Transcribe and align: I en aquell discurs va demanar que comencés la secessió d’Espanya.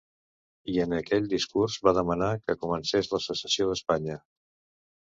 I 0.75 0.79
en 0.85 0.95
aquell 0.99 1.27
discurs 1.33 1.77
va 1.89 1.95
demanar 1.99 2.31
que 2.41 2.57
comencés 2.65 3.13
la 3.15 3.23
secessió 3.29 3.71
d’Espanya. 3.73 4.21